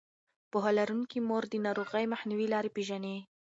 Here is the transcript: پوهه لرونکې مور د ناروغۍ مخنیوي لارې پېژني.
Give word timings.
پوهه 0.51 0.71
لرونکې 0.79 1.19
مور 1.29 1.43
د 1.49 1.53
ناروغۍ 1.65 2.05
مخنیوي 2.13 2.47
لارې 2.53 2.73
پېژني. 2.75 3.17